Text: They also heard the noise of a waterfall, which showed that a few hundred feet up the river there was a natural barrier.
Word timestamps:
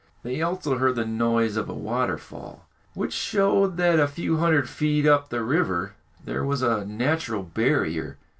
They 0.23 0.41
also 0.41 0.79
heard 0.79 0.95
the 0.95 1.05
noise 1.05 1.55
of 1.57 1.69
a 1.69 1.75
waterfall, 1.75 2.65
which 2.95 3.13
showed 3.13 3.77
that 3.77 3.99
a 3.99 4.07
few 4.07 4.37
hundred 4.37 4.67
feet 4.67 5.05
up 5.05 5.29
the 5.29 5.43
river 5.43 5.93
there 6.25 6.43
was 6.43 6.63
a 6.63 6.83
natural 6.85 7.43
barrier. 7.43 8.17